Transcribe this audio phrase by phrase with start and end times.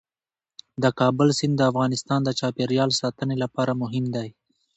[0.83, 4.29] د کابل سیند د افغانستان د چاپیریال ساتنې لپاره مهم دی.